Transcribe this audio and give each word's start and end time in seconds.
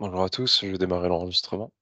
Bonjour 0.00 0.22
à 0.22 0.28
tous, 0.28 0.60
je 0.62 0.66
vais 0.70 0.78
démarrer 0.78 1.08
l'enregistrement. 1.08 1.72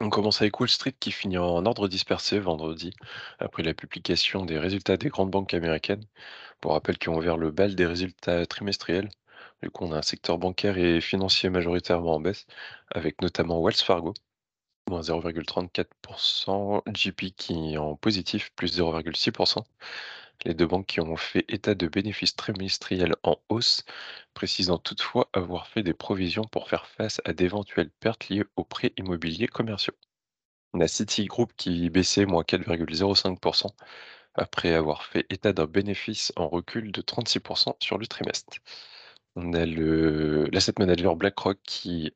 On 0.00 0.10
commence 0.10 0.40
avec 0.40 0.60
Wall 0.60 0.68
Street 0.68 0.94
qui 0.98 1.10
finit 1.10 1.38
en 1.38 1.66
ordre 1.66 1.88
dispersé 1.88 2.38
vendredi, 2.38 2.92
après 3.40 3.64
la 3.64 3.74
publication 3.74 4.44
des 4.44 4.58
résultats 4.60 4.96
des 4.96 5.08
grandes 5.08 5.32
banques 5.32 5.54
américaines, 5.54 6.04
pour 6.60 6.72
rappel 6.72 6.96
qui 6.96 7.08
ont 7.08 7.16
ouvert 7.16 7.36
le 7.36 7.50
bal 7.50 7.74
des 7.74 7.86
résultats 7.86 8.46
trimestriels. 8.46 9.08
Du 9.62 9.70
coup, 9.70 9.84
on 9.86 9.92
a 9.92 9.98
un 9.98 10.02
secteur 10.02 10.38
bancaire 10.38 10.78
et 10.78 11.00
financier 11.00 11.50
majoritairement 11.50 12.14
en 12.14 12.20
baisse, 12.20 12.46
avec 12.92 13.20
notamment 13.22 13.60
Wells 13.60 13.74
Fargo, 13.74 14.14
moins 14.88 15.00
0,34%, 15.02 16.82
JP 16.94 17.34
qui 17.36 17.74
est 17.74 17.76
en 17.76 17.96
positif, 17.96 18.50
plus 18.54 18.78
0,6%. 18.78 19.64
Les 20.44 20.54
deux 20.54 20.66
banques 20.66 20.86
qui 20.86 21.00
ont 21.00 21.16
fait 21.16 21.44
état 21.48 21.74
de 21.74 21.86
bénéfices 21.88 22.36
trimestriels 22.36 23.14
en 23.22 23.38
hausse, 23.48 23.84
précisant 24.34 24.78
toutefois 24.78 25.28
avoir 25.32 25.66
fait 25.68 25.82
des 25.82 25.94
provisions 25.94 26.44
pour 26.44 26.68
faire 26.68 26.86
face 26.86 27.20
à 27.24 27.32
d'éventuelles 27.32 27.90
pertes 28.00 28.28
liées 28.28 28.44
aux 28.56 28.64
prêts 28.64 28.92
immobiliers 28.96 29.48
commerciaux. 29.48 29.94
On 30.74 30.80
a 30.80 30.88
Citigroup 30.88 31.52
qui 31.56 31.88
baissait 31.90 32.26
moins 32.26 32.42
4,05% 32.42 33.68
après 34.34 34.74
avoir 34.74 35.04
fait 35.04 35.26
état 35.30 35.52
d'un 35.52 35.66
bénéfice 35.66 36.32
en 36.36 36.48
recul 36.48 36.92
de 36.92 37.00
36% 37.00 37.74
sur 37.80 37.98
le 37.98 38.06
trimestre. 38.06 38.58
On 39.36 39.52
a 39.54 39.64
l'asset 39.66 40.74
manager 40.78 41.16
BlackRock 41.16 41.58
qui 41.64 42.12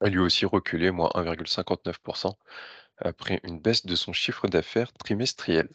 a 0.00 0.08
lui 0.08 0.18
aussi 0.20 0.46
reculé 0.46 0.90
moins 0.90 1.10
1,59% 1.14 2.34
après 2.98 3.40
une 3.44 3.60
baisse 3.60 3.86
de 3.86 3.94
son 3.94 4.12
chiffre 4.12 4.48
d'affaires 4.48 4.92
trimestriel. 4.94 5.68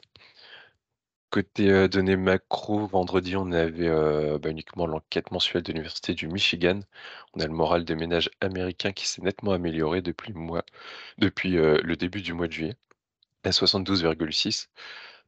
Côté, 1.29 1.87
données 1.89 2.15
macro, 2.15 2.87
vendredi, 2.87 3.35
on 3.35 3.51
avait, 3.51 3.89
bah, 4.39 4.49
uniquement 4.49 4.87
l'enquête 4.87 5.29
mensuelle 5.31 5.61
de 5.61 5.71
l'université 5.71 6.13
du 6.13 6.27
Michigan. 6.27 6.79
On 7.33 7.41
a 7.41 7.47
le 7.47 7.53
moral 7.53 7.83
des 7.85 7.95
ménages 7.95 8.29
américains 8.41 8.93
qui 8.93 9.07
s'est 9.07 9.21
nettement 9.21 9.51
amélioré 9.51 10.01
depuis 10.01 10.33
le 10.33 11.95
début 11.95 12.21
du 12.21 12.33
mois 12.33 12.47
de 12.47 12.53
juillet, 12.53 12.75
à 13.43 13.49
72,6 13.51 14.69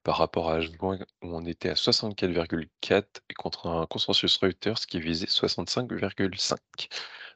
par 0.04 0.18
rapport 0.18 0.50
à 0.50 0.62
juin 0.62 0.98
où 1.22 1.36
on 1.36 1.46
était 1.46 1.70
à 1.70 1.74
64,4 1.74 3.04
et 3.30 3.34
contre 3.34 3.68
un 3.68 3.86
consensus 3.86 4.38
Reuters 4.38 4.80
qui 4.88 5.00
visait 5.02 5.28
65,5. 5.28 6.58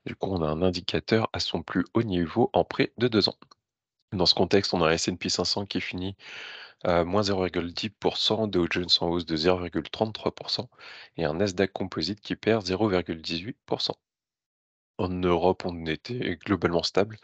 Du 0.05 0.15
coup, 0.15 0.29
on 0.31 0.41
a 0.41 0.47
un 0.47 0.61
indicateur 0.61 1.29
à 1.33 1.39
son 1.39 1.63
plus 1.63 1.85
haut 1.93 2.03
niveau 2.03 2.49
en 2.53 2.63
près 2.63 2.93
de 2.97 3.09
2 3.09 3.27
ans. 3.29 3.37
Dans 4.13 4.25
ce 4.25 4.33
contexte, 4.35 4.73
on 4.73 4.81
a 4.81 4.87
un 4.87 4.91
S&P 4.91 5.27
500 5.27 5.65
qui 5.65 5.81
finit 5.81 6.15
à 6.83 7.03
moins 7.03 7.21
0,10%, 7.21 8.49
Dow 8.49 8.67
Jones 8.69 8.87
en 9.01 9.07
hausse 9.09 9.25
de 9.25 9.37
0,33% 9.37 10.67
et 11.17 11.25
un 11.25 11.33
Nasdaq 11.35 11.71
Composite 11.71 12.21
qui 12.21 12.35
perd 12.35 12.65
0,18%. 12.65 13.91
En 14.97 15.09
Europe, 15.09 15.63
on 15.65 15.85
était 15.85 16.37
globalement 16.45 16.83
stable. 16.83 17.17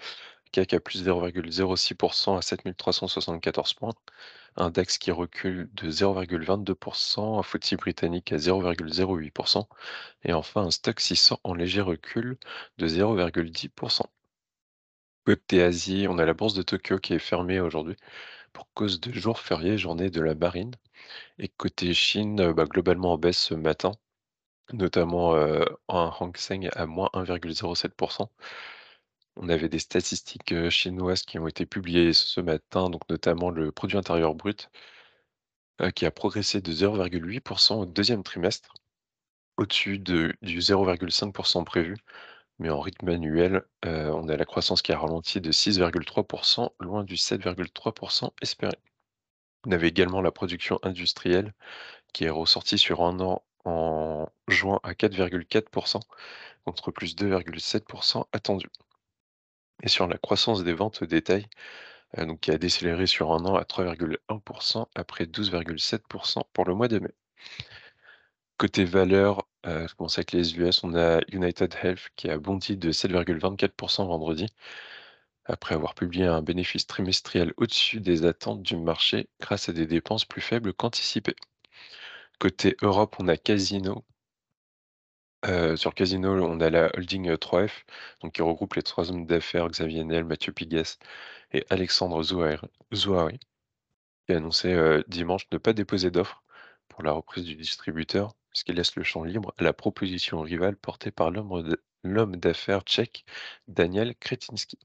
CAC 0.51 0.73
à 0.73 0.79
plus 0.79 1.05
0,06% 1.05 2.37
à 2.37 2.41
7374 2.41 3.73
points. 3.75 3.93
Un 4.55 4.69
DAX 4.71 4.97
qui 4.97 5.11
recule 5.11 5.69
de 5.73 5.89
0,22%, 5.91 7.39
un 7.39 7.43
FTSE 7.43 7.75
britannique 7.75 8.31
à 8.31 8.37
0,08% 8.37 9.67
et 10.23 10.33
enfin 10.33 10.63
un 10.63 10.71
Stock 10.71 10.99
600 10.99 11.39
en 11.43 11.53
léger 11.53 11.81
recul 11.81 12.37
de 12.77 12.87
0,10%. 12.87 14.03
Côté 15.25 15.61
Asie, 15.63 16.07
on 16.09 16.17
a 16.17 16.25
la 16.25 16.33
bourse 16.33 16.55
de 16.55 16.63
Tokyo 16.63 16.97
qui 16.99 17.13
est 17.13 17.19
fermée 17.19 17.59
aujourd'hui 17.59 17.95
pour 18.53 18.67
cause 18.73 18.99
de 18.99 19.11
jour 19.13 19.39
férié, 19.39 19.77
journée 19.77 20.09
de 20.09 20.21
la 20.21 20.35
marine. 20.35 20.71
Et 21.39 21.47
côté 21.49 21.93
Chine, 21.93 22.51
bah, 22.53 22.65
globalement 22.65 23.13
en 23.13 23.17
baisse 23.17 23.39
ce 23.39 23.53
matin, 23.55 23.91
notamment 24.73 25.35
un 25.35 25.65
Hang 26.19 26.35
Seng 26.37 26.69
à 26.73 26.85
moins 26.85 27.09
1,07%. 27.13 28.29
On 29.37 29.49
avait 29.49 29.69
des 29.69 29.79
statistiques 29.79 30.69
chinoises 30.69 31.23
qui 31.23 31.39
ont 31.39 31.47
été 31.47 31.65
publiées 31.65 32.13
ce 32.13 32.41
matin, 32.41 32.89
notamment 33.09 33.49
le 33.49 33.71
produit 33.71 33.97
intérieur 33.97 34.35
brut, 34.35 34.69
qui 35.95 36.05
a 36.05 36.11
progressé 36.11 36.61
de 36.61 36.71
0,8% 36.71 37.73
au 37.81 37.85
deuxième 37.85 38.23
trimestre, 38.23 38.73
au-dessus 39.57 39.99
de, 39.99 40.35
du 40.41 40.59
0,5% 40.59 41.63
prévu. 41.63 41.97
Mais 42.59 42.69
en 42.69 42.79
rythme 42.79 43.09
annuel, 43.09 43.63
euh, 43.85 44.11
on 44.11 44.27
a 44.29 44.35
la 44.37 44.45
croissance 44.45 44.81
qui 44.81 44.91
a 44.91 44.99
ralenti 44.99 45.41
de 45.41 45.51
6,3%, 45.51 46.69
loin 46.79 47.03
du 47.03 47.15
7,3% 47.15 48.31
espéré. 48.41 48.75
On 49.65 49.71
avait 49.71 49.89
également 49.89 50.21
la 50.21 50.31
production 50.31 50.79
industrielle 50.83 51.53
qui 52.13 52.25
est 52.25 52.29
ressortie 52.29 52.77
sur 52.77 53.01
un 53.03 53.19
an 53.21 53.43
en 53.65 54.29
juin 54.47 54.79
à 54.83 54.93
4,4% 54.93 56.01
contre 56.65 56.91
plus 56.91 57.15
2,7% 57.15 58.25
attendu. 58.33 58.67
Et 59.83 59.89
sur 59.89 60.07
la 60.07 60.17
croissance 60.17 60.63
des 60.63 60.73
ventes 60.73 61.01
au 61.01 61.05
détail, 61.05 61.47
euh, 62.17 62.25
donc 62.25 62.41
qui 62.41 62.51
a 62.51 62.57
décéléré 62.57 63.07
sur 63.07 63.31
un 63.33 63.45
an 63.45 63.55
à 63.55 63.63
3,1% 63.63 64.87
après 64.95 65.25
12,7% 65.25 66.43
pour 66.53 66.65
le 66.65 66.75
mois 66.75 66.87
de 66.87 66.99
mai. 66.99 67.13
Côté 68.57 68.85
valeur, 68.85 69.47
euh, 69.65 69.87
je 69.87 69.95
commence 69.95 70.17
avec 70.17 70.31
les 70.31 70.57
US, 70.57 70.83
on 70.83 70.95
a 70.95 71.19
United 71.31 71.73
Health 71.83 72.09
qui 72.15 72.29
a 72.29 72.37
bondi 72.37 72.77
de 72.77 72.91
7,24% 72.91 74.07
vendredi 74.07 74.47
après 75.45 75.75
avoir 75.75 75.95
publié 75.95 76.25
un 76.25 76.41
bénéfice 76.41 76.87
trimestriel 76.87 77.53
au-dessus 77.57 77.99
des 77.99 78.25
attentes 78.25 78.61
du 78.61 78.77
marché 78.77 79.27
grâce 79.41 79.67
à 79.69 79.73
des 79.73 79.85
dépenses 79.87 80.23
plus 80.25 80.41
faibles 80.41 80.73
qu'anticipées. 80.73 81.35
Côté 82.39 82.77
Europe, 82.81 83.15
on 83.19 83.27
a 83.27 83.37
Casino. 83.37 84.05
Euh, 85.45 85.75
sur 85.75 85.93
Casino, 85.93 86.33
on 86.41 86.59
a 86.59 86.69
la 86.69 86.89
holding 86.95 87.31
3F, 87.33 87.85
donc 88.21 88.33
qui 88.33 88.41
regroupe 88.41 88.75
les 88.75 88.83
trois 88.83 89.09
hommes 89.11 89.25
d'affaires 89.25 89.67
Xavier 89.69 90.03
Niel, 90.03 90.25
Mathieu 90.25 90.51
Pigas 90.53 90.97
et 91.51 91.65
Alexandre 91.69 92.21
Zouari, 92.23 93.39
qui 94.25 94.33
a 94.33 94.37
annoncé 94.37 94.73
euh, 94.73 95.03
dimanche 95.07 95.47
ne 95.51 95.57
pas 95.57 95.73
déposer 95.73 96.11
d'offre 96.11 96.43
pour 96.89 97.03
la 97.03 97.11
reprise 97.11 97.45
du 97.45 97.55
distributeur, 97.55 98.35
ce 98.53 98.63
qui 98.63 98.73
laisse 98.73 98.95
le 98.95 99.03
champ 99.03 99.23
libre 99.23 99.53
à 99.57 99.63
la 99.63 99.73
proposition 99.73 100.41
rivale 100.41 100.77
portée 100.77 101.11
par 101.11 101.31
l'homme 101.31 102.35
d'affaires 102.37 102.81
tchèque 102.81 103.25
Daniel 103.67 104.15
Kretinsky. 104.15 104.79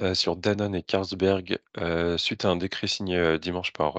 Euh, 0.00 0.14
sur 0.14 0.36
Danone 0.36 0.74
et 0.74 0.82
Carlsberg, 0.82 1.58
euh, 1.78 2.16
suite 2.16 2.44
à 2.44 2.48
un 2.48 2.56
décret 2.56 2.86
signé 2.86 3.16
euh, 3.16 3.38
dimanche 3.38 3.72
par 3.72 3.96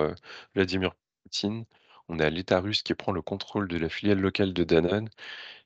Vladimir 0.56 0.96
Poutine, 1.24 1.66
on 2.08 2.20
a 2.20 2.30
l'État 2.30 2.60
russe 2.60 2.82
qui 2.84 2.94
prend 2.96 3.12
le 3.12 3.22
contrôle 3.22 3.68
de 3.68 3.78
la 3.78 3.90
filiale 3.90 4.20
locale 4.20 4.54
de 4.54 4.64
Danone 4.64 5.10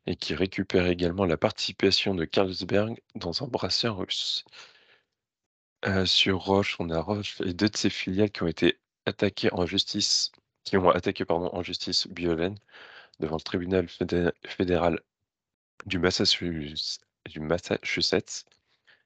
et 0.07 0.15
qui 0.15 0.35
récupère 0.35 0.87
également 0.87 1.25
la 1.25 1.37
participation 1.37 2.15
de 2.15 2.25
Carlsberg 2.25 3.01
dans 3.15 3.43
un 3.43 3.47
brasseur 3.47 3.97
russe. 3.97 4.45
sur 6.05 6.39
Roche, 6.43 6.75
on 6.79 6.89
a 6.89 6.99
Roche 6.99 7.39
et 7.41 7.53
deux 7.53 7.69
de 7.69 7.77
ses 7.77 7.89
filiales 7.89 8.31
qui 8.31 8.43
ont 8.43 8.47
été 8.47 8.79
attaquées 9.05 9.53
en 9.53 9.65
justice, 9.65 10.31
qui 10.65 10.77
ont 10.77 10.89
attaqué 10.89 11.25
pardon, 11.25 11.49
en 11.53 11.63
justice 11.63 12.07
Biolène 12.07 12.57
devant 13.19 13.37
le 13.37 13.41
tribunal 13.41 13.87
fédéral 14.45 14.99
du 15.85 15.99
Massachusetts, 15.99 16.95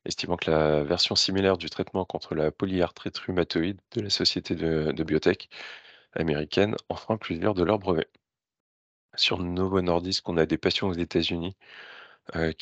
estimant 0.05 0.37
que 0.37 0.51
la 0.51 0.83
version 0.83 1.15
similaire 1.15 1.57
du 1.57 1.69
traitement 1.69 2.05
contre 2.05 2.35
la 2.35 2.51
polyarthrite 2.51 3.17
rhumatoïde 3.19 3.79
de 3.91 4.01
la 4.01 4.09
société 4.09 4.55
de, 4.55 5.03
biotech 5.03 5.49
américaine 6.13 6.75
enfreint 6.89 7.17
plusieurs 7.17 7.53
de 7.53 7.63
leurs 7.63 7.79
brevets. 7.79 8.09
Sur 9.15 9.39
Novo 9.39 9.81
Nordisk, 9.81 10.27
on 10.29 10.37
a 10.37 10.45
des 10.45 10.57
patients 10.57 10.89
aux 10.89 10.93
États-Unis 10.93 11.55
euh, 12.35 12.53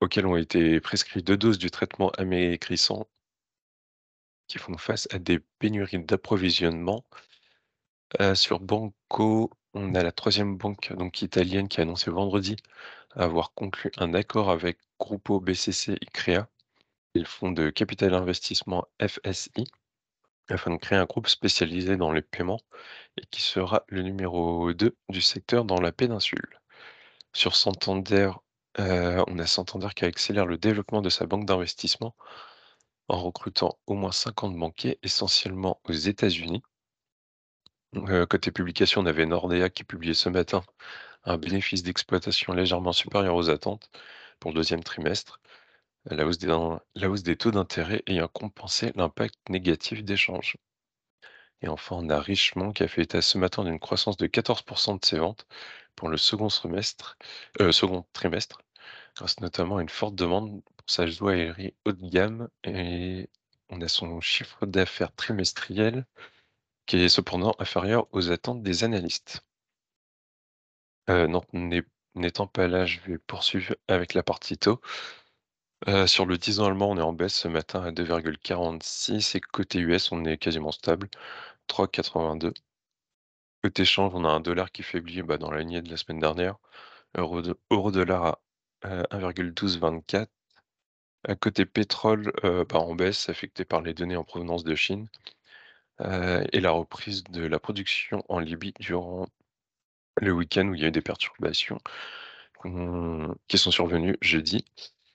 auxquels 0.00 0.26
ont 0.26 0.36
été 0.36 0.80
prescrits 0.80 1.22
deux 1.22 1.36
doses 1.36 1.58
du 1.58 1.70
traitement 1.70 2.10
amaigrissant 2.18 3.06
qui 4.48 4.58
font 4.58 4.76
face 4.78 5.08
à 5.12 5.18
des 5.18 5.40
pénuries 5.58 6.04
d'approvisionnement. 6.04 7.04
Sur 8.34 8.60
Banco, 8.60 9.50
on 9.74 9.94
a 9.94 10.02
la 10.02 10.12
troisième 10.12 10.56
banque 10.56 10.92
italienne 11.22 11.68
qui 11.68 11.80
a 11.80 11.82
annoncé 11.82 12.10
vendredi 12.10 12.56
avoir 13.14 13.52
conclu 13.52 13.90
un 13.96 14.14
accord 14.14 14.50
avec 14.50 14.78
Grupo 14.98 15.40
BCC 15.40 15.92
et 16.00 16.06
CREA, 16.06 16.48
le 17.14 17.24
fonds 17.24 17.50
de 17.50 17.70
capital 17.70 18.14
investissement 18.14 18.86
FSI, 19.00 19.64
afin 20.48 20.70
de 20.70 20.76
créer 20.76 20.98
un 20.98 21.04
groupe 21.04 21.26
spécialisé 21.26 21.96
dans 21.96 22.12
les 22.12 22.22
paiements 22.22 22.60
et 23.16 23.26
qui 23.30 23.42
sera 23.42 23.84
le 23.88 24.02
numéro 24.02 24.72
2 24.72 24.96
du 25.08 25.20
secteur 25.20 25.64
dans 25.64 25.80
la 25.80 25.92
péninsule. 25.92 26.60
Sur 27.32 27.56
Santander, 27.56 28.30
on 28.78 29.38
a 29.38 29.46
Santander 29.46 29.88
qui 29.96 30.04
accélère 30.04 30.46
le 30.46 30.58
développement 30.58 31.02
de 31.02 31.10
sa 31.10 31.26
banque 31.26 31.46
d'investissement 31.46 32.14
en 33.08 33.20
recrutant 33.20 33.78
au 33.86 33.94
moins 33.94 34.12
50 34.12 34.56
banquiers, 34.56 34.98
essentiellement 35.02 35.80
aux 35.84 35.92
États-Unis. 35.92 36.62
Euh, 37.96 38.26
côté 38.26 38.50
publication, 38.50 39.00
on 39.00 39.06
avait 39.06 39.26
Nordea 39.26 39.70
qui 39.70 39.84
publiait 39.84 40.14
ce 40.14 40.28
matin 40.28 40.62
un 41.24 41.38
bénéfice 41.38 41.82
d'exploitation 41.82 42.52
légèrement 42.52 42.92
supérieur 42.92 43.34
aux 43.34 43.50
attentes 43.50 43.90
pour 44.40 44.50
le 44.50 44.56
deuxième 44.56 44.84
trimestre, 44.84 45.40
la 46.06 46.26
hausse 46.26 46.38
des, 46.38 47.36
taux 47.36 47.50
d'intérêt 47.50 48.02
ayant 48.06 48.28
compensé 48.28 48.92
l'impact 48.96 49.36
négatif 49.48 50.04
d'échange. 50.04 50.56
Et 51.62 51.68
enfin, 51.68 51.96
on 51.96 52.10
a 52.10 52.20
Richemont 52.20 52.72
qui 52.72 52.82
a 52.82 52.88
fait 52.88 53.02
état 53.02 53.22
ce 53.22 53.38
matin 53.38 53.64
d'une 53.64 53.80
croissance 53.80 54.16
de 54.16 54.26
14% 54.26 55.00
de 55.00 55.04
ses 55.04 55.18
ventes 55.18 55.46
pour 55.96 56.08
le 56.08 56.16
second, 56.18 56.48
euh, 57.60 57.72
second 57.72 58.04
trimestre, 58.12 58.62
grâce 59.16 59.40
notamment 59.40 59.78
à 59.78 59.82
une 59.82 59.88
forte 59.88 60.14
demande 60.14 60.62
pour 60.62 60.86
sa 60.86 61.06
joaillerie 61.06 61.74
haut 61.86 61.92
de 61.92 62.08
gamme 62.08 62.48
et 62.64 63.28
on 63.70 63.80
a 63.80 63.88
son 63.88 64.20
chiffre 64.20 64.66
d'affaires 64.66 65.14
trimestriel 65.14 66.06
qui 66.86 66.98
est 66.98 67.08
cependant 67.08 67.54
inférieur 67.58 68.08
aux 68.12 68.30
attentes 68.32 68.62
des 68.62 68.84
analystes. 68.84 69.42
N'est 71.52 71.82
n'étant 72.14 72.46
pas 72.46 72.68
là, 72.68 72.86
je 72.86 73.00
vais 73.00 73.18
poursuivre 73.18 73.74
avec 73.88 74.14
la 74.14 74.22
partie 74.22 74.56
taux. 74.56 74.80
Heu, 75.88 76.06
sur 76.06 76.26
le 76.26 76.38
10 76.38 76.60
ans 76.60 76.66
allemand, 76.66 76.90
on 76.90 76.96
est 76.96 77.00
en 77.02 77.12
baisse 77.12 77.34
ce 77.34 77.48
matin 77.48 77.82
à 77.82 77.90
2,46 77.90 79.34
et 79.36 79.40
côté 79.40 79.78
US, 79.80 80.12
on 80.12 80.24
est 80.24 80.38
quasiment 80.38 80.70
stable, 80.72 81.08
3,82. 81.66 82.52
Côté 83.64 83.84
change, 83.84 84.12
on 84.14 84.24
a 84.24 84.28
un 84.30 84.40
dollar 84.40 84.72
qui 84.72 84.82
faiblit, 84.82 85.22
bah, 85.22 85.38
dans 85.38 85.50
la 85.50 85.60
lignée 85.60 85.82
de 85.82 85.90
la 85.90 85.96
semaine 85.98 86.20
dernière. 86.20 86.56
Euro 87.16 87.42
de 87.42 87.58
euro 87.72 87.90
dollar 87.92 88.24
à, 88.26 88.40
heu, 88.86 89.04
1,1224. 89.10 90.30
À 91.28 91.36
côté 91.36 91.66
pétrole, 91.66 92.32
heu, 92.44 92.64
bah, 92.68 92.78
en 92.80 92.94
baisse, 92.96 93.28
affecté 93.30 93.64
par 93.66 93.82
les 93.82 93.94
données 93.94 94.16
en 94.16 94.24
provenance 94.24 94.64
de 94.64 94.74
Chine, 94.76 95.08
et 96.00 96.60
la 96.60 96.70
reprise 96.70 97.24
de 97.24 97.46
la 97.46 97.58
production 97.58 98.22
en 98.28 98.38
Libye 98.38 98.74
durant 98.80 99.26
le 100.20 100.32
week-end 100.32 100.68
où 100.68 100.74
il 100.74 100.80
y 100.80 100.84
a 100.84 100.88
eu 100.88 100.92
des 100.92 101.02
perturbations, 101.02 101.78
qui 103.48 103.58
sont 103.58 103.70
survenues 103.70 104.16
jeudi. 104.20 104.64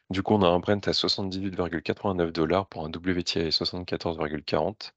Du 0.09 0.23
coup, 0.23 0.33
on 0.33 0.41
a 0.43 0.47
un 0.47 0.59
Brent 0.59 0.87
à 0.87 0.91
78,89 0.91 2.65
pour 2.65 2.85
un 2.85 2.89
WTI 2.89 3.39
à 3.39 3.49
74,40 3.49 4.91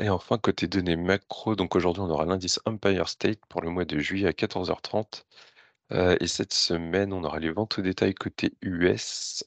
et 0.00 0.08
enfin 0.10 0.38
côté 0.38 0.66
données 0.68 0.96
macro, 0.96 1.56
donc 1.56 1.74
aujourd'hui 1.76 2.02
on 2.02 2.10
aura 2.10 2.24
l'indice 2.24 2.60
Empire 2.66 3.08
State 3.08 3.40
pour 3.48 3.62
le 3.62 3.70
mois 3.70 3.84
de 3.84 3.98
juillet 3.98 4.28
à 4.28 4.32
14:30, 4.32 5.26
heu 5.92 6.16
et 6.20 6.26
cette 6.28 6.52
semaine, 6.52 7.12
on 7.12 7.24
aura 7.24 7.38
les 7.40 7.50
ventes 7.50 7.78
au 7.78 7.82
détail 7.82 8.14
côté 8.14 8.52
US, 8.62 9.44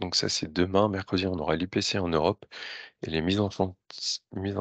donc 0.00 0.14
ça 0.16 0.28
c'est 0.28 0.52
demain. 0.52 0.88
Mercredi, 0.88 1.26
on 1.26 1.38
aura 1.38 1.56
l'IPC 1.56 1.98
en 1.98 2.08
Europe 2.08 2.44
et 3.02 3.10
les 3.10 3.22
mises 3.22 3.40
en 3.40 3.50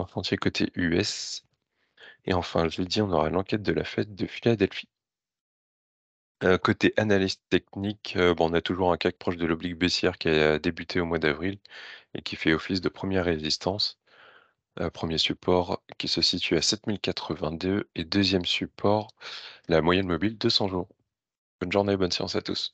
chantier 0.08 0.38
côté 0.38 0.72
US 0.76 1.44
et 2.26 2.34
enfin 2.36 2.68
jeudi, 2.70 3.02
on 3.02 3.12
aura 3.12 3.30
l'enquête 3.32 3.64
de 3.64 3.74
la 3.74 3.84
Fed 3.86 4.16
de 4.16 4.28
Philadelphie. 4.28 4.88
Heu, 6.44 6.58
côté 6.58 6.94
analyse 6.98 7.38
technique, 7.50 8.16
heu, 8.18 8.34
bon, 8.34 8.50
on 8.52 8.54
a 8.54 8.62
toujours 8.62 8.92
un 8.92 8.98
CAC 8.98 9.18
proche 9.20 9.38
de 9.38 9.46
l'oblique 9.46 9.76
baissière 9.78 10.18
qui 10.18 10.30
a 10.30 10.58
débuté 10.60 11.00
au 11.00 11.06
mois 11.06 11.20
d'avril 11.20 11.60
et 12.16 12.22
qui 12.24 12.36
fait 12.38 12.54
office 12.54 12.82
de 12.82 12.90
première 12.90 13.26
résistance. 13.26 14.00
Heu, 14.80 14.90
1 14.92 15.18
support 15.20 15.84
qui 16.00 16.08
se 16.10 16.22
situe 16.22 16.58
à 16.58 16.62
7082 16.64 17.90
et 17.96 18.06
deuxième 18.06 18.46
support, 18.46 19.10
la 19.70 19.82
moyenne 19.82 20.08
mobile 20.08 20.38
200 20.38 20.68
jours. 20.70 20.90
Bonne 21.62 21.72
journée, 21.74 21.98
bonne 21.98 22.12
séance 22.12 22.36
à 22.38 22.42
tous. 22.44 22.74